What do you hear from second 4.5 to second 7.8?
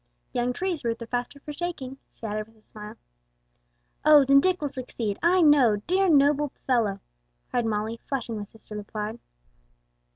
will succeed, I know, dear, noble fellow!" cried